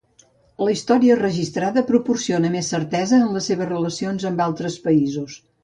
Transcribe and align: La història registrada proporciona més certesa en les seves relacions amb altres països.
La 0.67 0.71
història 0.75 1.17
registrada 1.19 1.83
proporciona 1.91 2.51
més 2.57 2.71
certesa 2.75 3.21
en 3.21 3.29
les 3.37 3.53
seves 3.53 3.73
relacions 3.75 4.29
amb 4.33 4.45
altres 4.51 4.83
països. 4.89 5.41